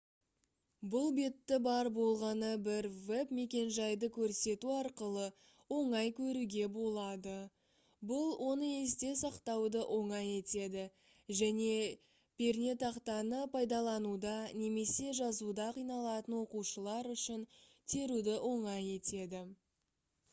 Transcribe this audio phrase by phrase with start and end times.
[0.91, 5.25] бұл бетті бар болғаны бір веб-мекенжайды көрсету арқылы
[5.75, 7.35] оңай көруге болады
[8.13, 10.87] бұл оны есте сақтауды оңай етеді
[11.43, 11.69] және
[12.41, 14.35] пернетақтаны пайдалануда
[14.65, 17.47] немесе жазуда қиналатын оқушылар үшін
[17.95, 19.45] теруді оңай етеді